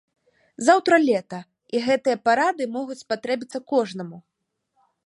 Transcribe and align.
Заўтра 0.69 0.95
лета, 1.09 1.39
і 1.75 1.83
гэтыя 1.89 2.17
парады 2.25 2.63
могуць 2.79 3.01
спатрэбіцца 3.07 3.65
кожнаму. 3.75 4.17